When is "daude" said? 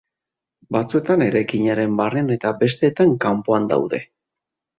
3.75-4.03